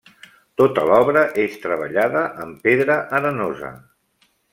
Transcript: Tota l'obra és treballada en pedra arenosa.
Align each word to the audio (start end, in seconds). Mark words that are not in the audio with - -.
Tota 0.59 0.85
l'obra 0.91 1.21
és 1.43 1.57
treballada 1.65 2.23
en 2.45 2.55
pedra 2.69 2.95
arenosa. 3.19 3.71